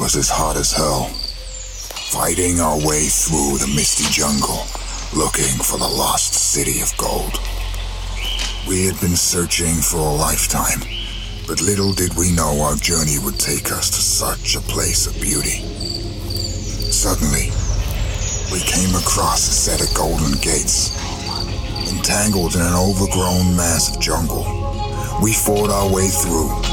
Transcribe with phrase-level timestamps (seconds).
[0.00, 1.12] was as hot as hell.
[2.08, 4.64] Fighting our way through the misty jungle,
[5.12, 7.36] looking for the lost city of gold.
[8.66, 10.80] We had been searching for a lifetime,
[11.46, 15.20] but little did we know our journey would take us to such a place of
[15.20, 15.68] beauty.
[16.88, 17.52] Suddenly,
[18.48, 20.96] we came across a set of golden gates.
[21.92, 24.48] Entangled in an overgrown mass of jungle,
[25.20, 26.69] we fought our way through.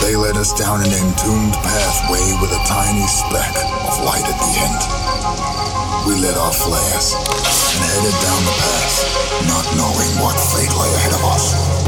[0.00, 3.54] They led us down an entombed pathway with a tiny speck
[3.86, 4.80] of light at the end.
[6.06, 8.94] We lit our flares and headed down the path,
[9.48, 11.83] not knowing what fate lay ahead of us.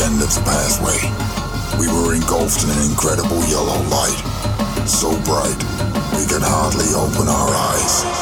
[0.00, 0.98] The end of the pathway,
[1.78, 4.20] we were engulfed in an incredible yellow light.
[4.86, 5.60] So bright,
[6.16, 8.19] we could hardly open our eyes.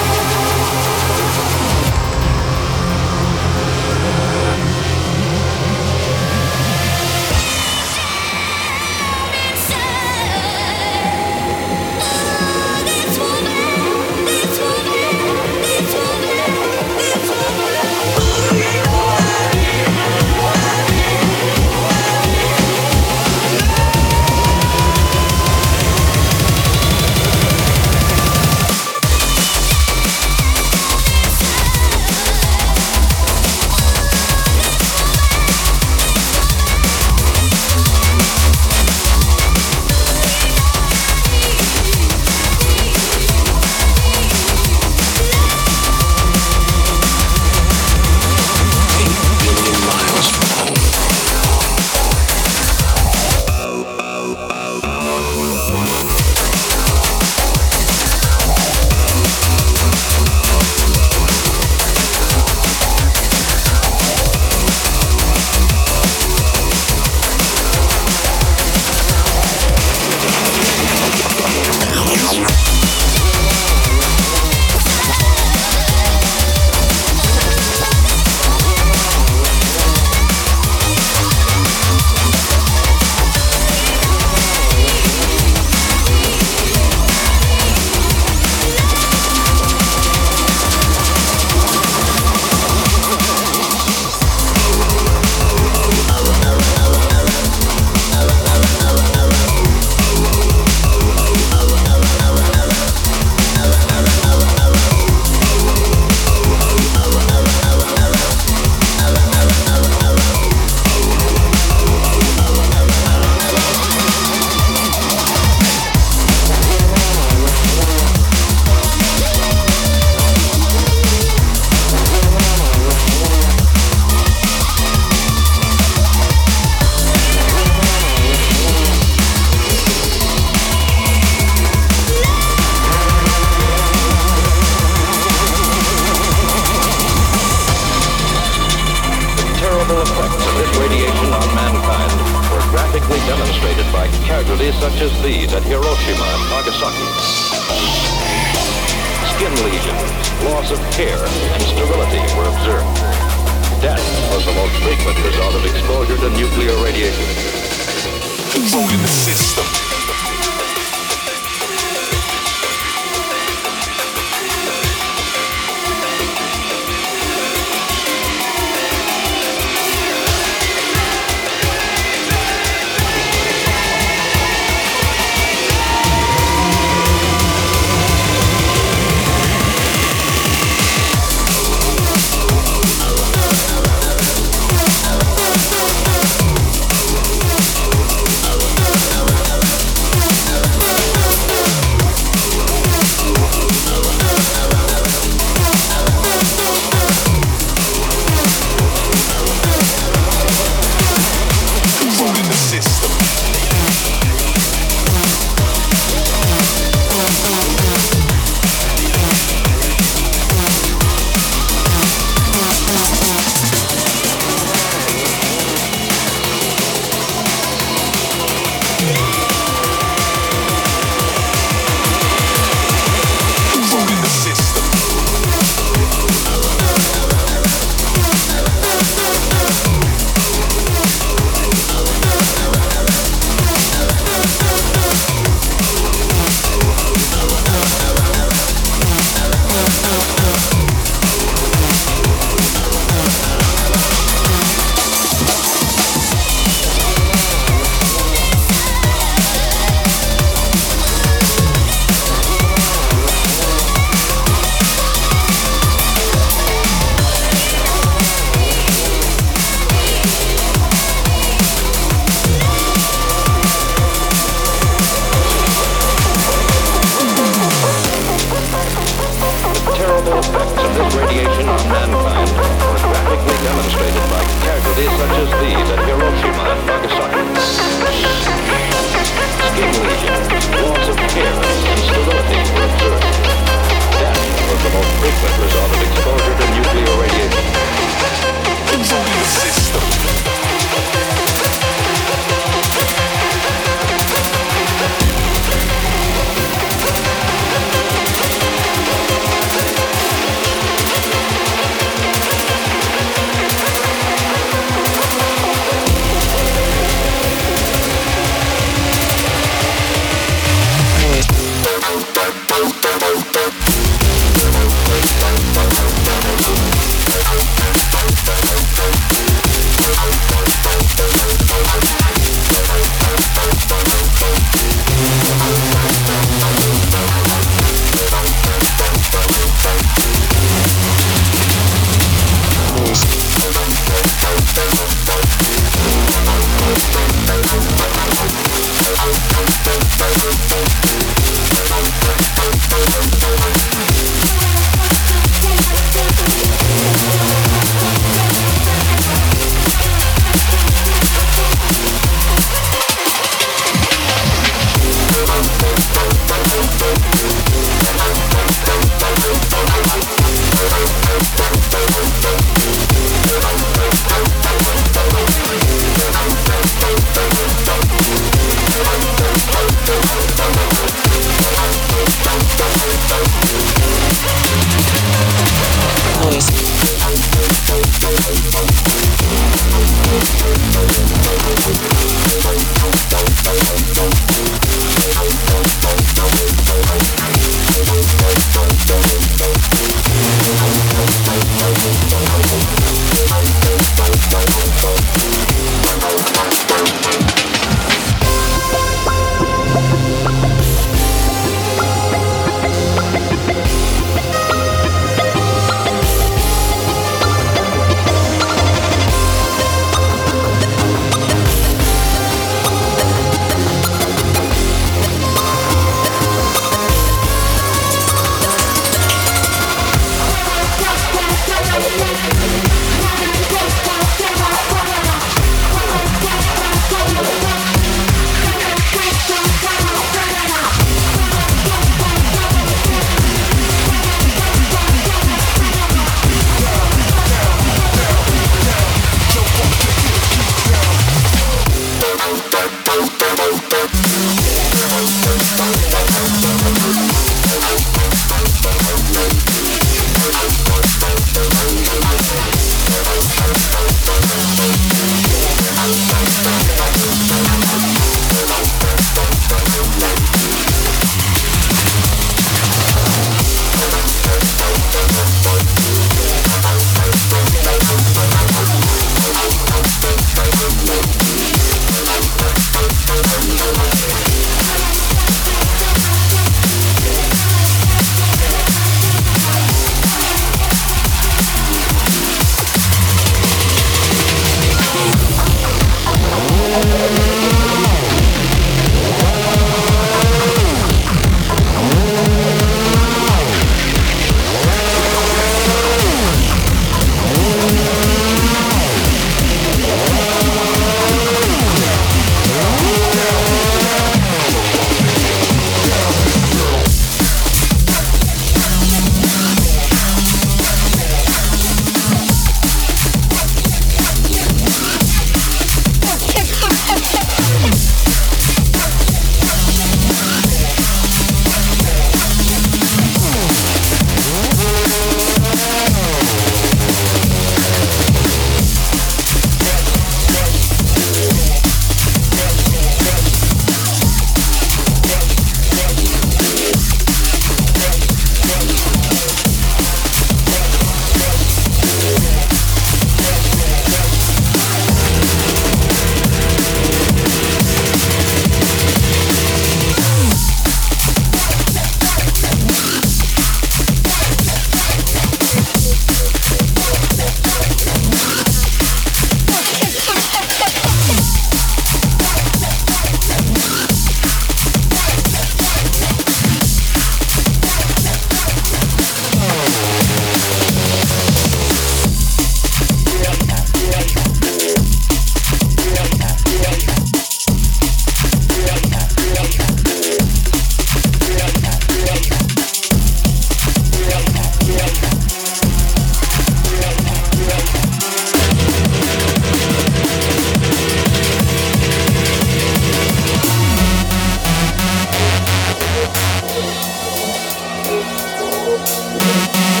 [599.05, 600.00] Jump, jump.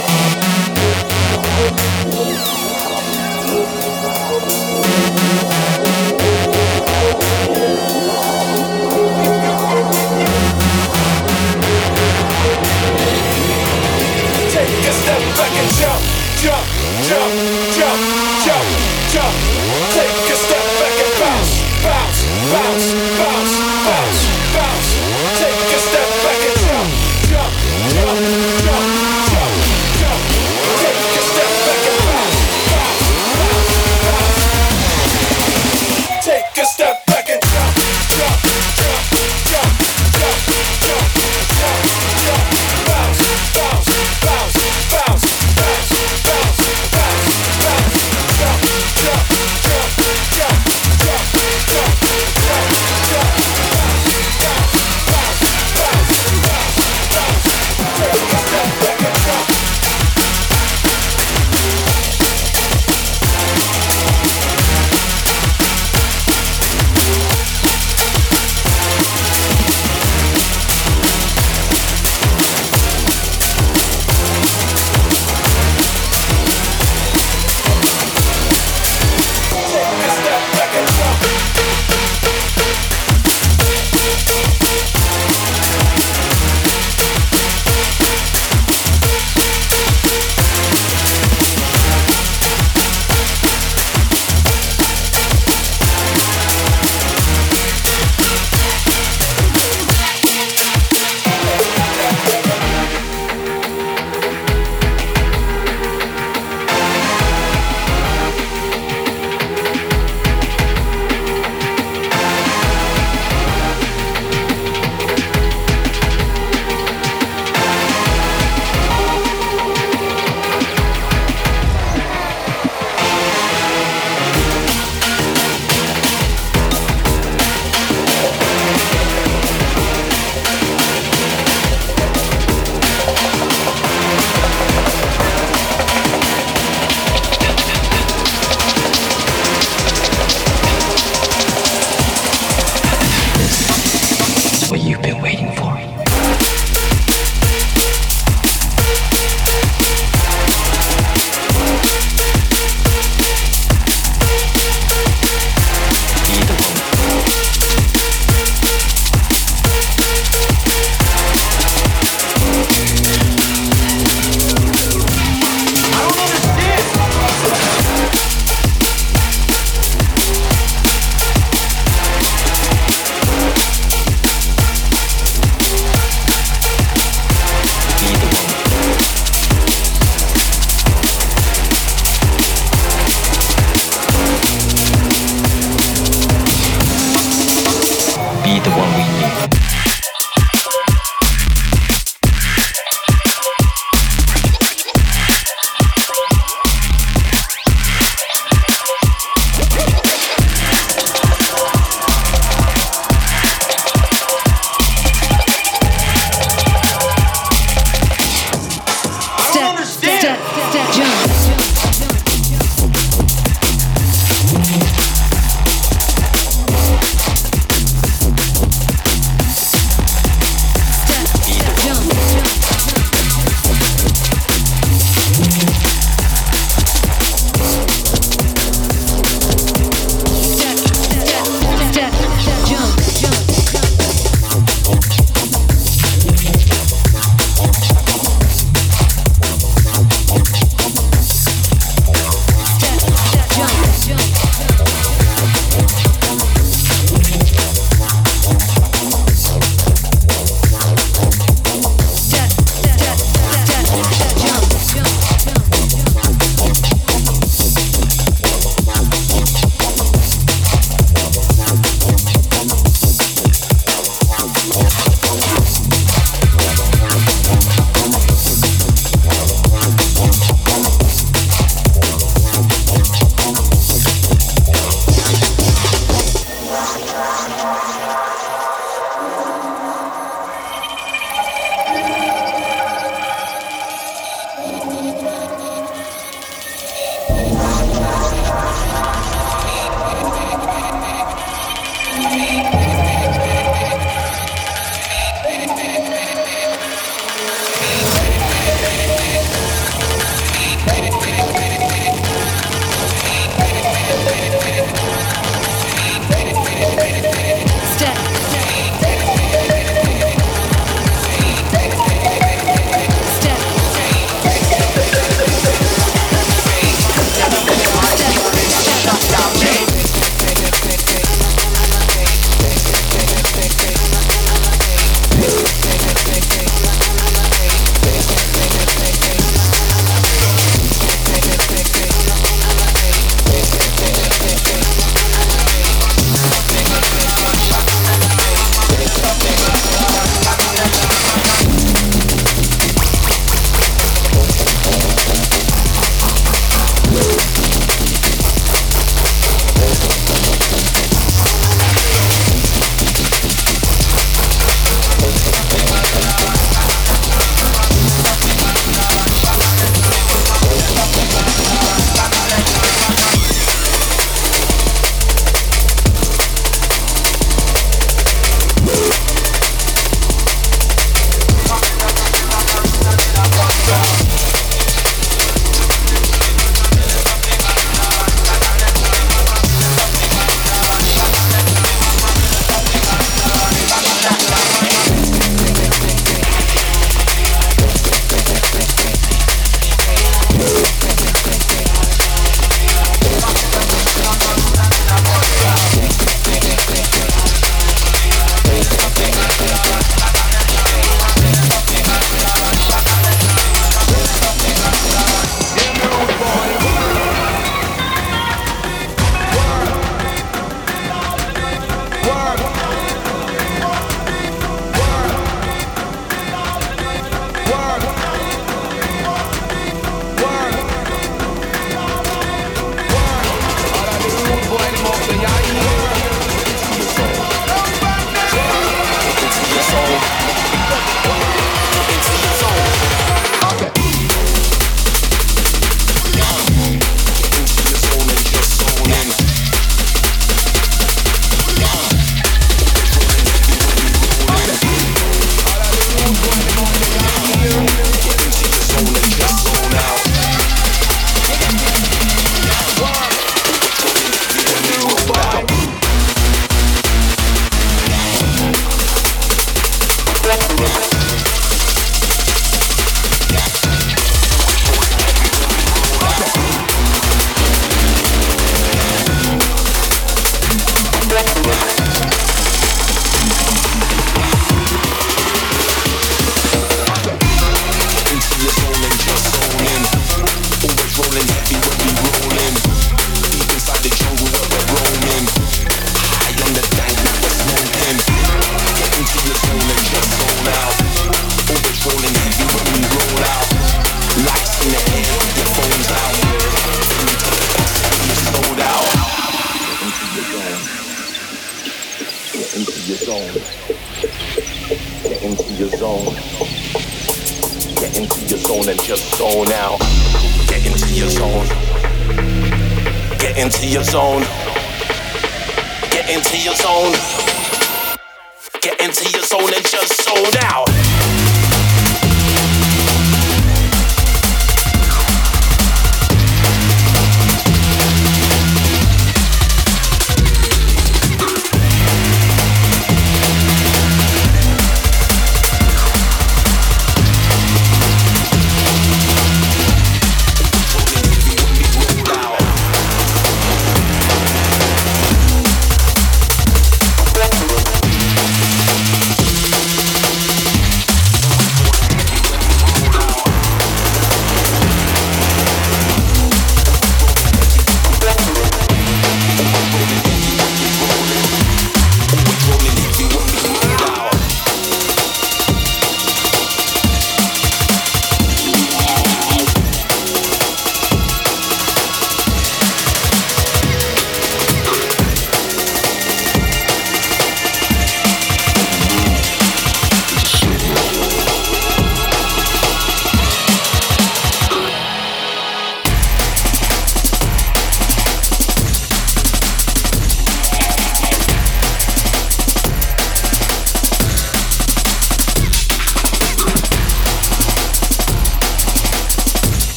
[210.21, 210.37] step,
[210.69, 211.20] step, jump.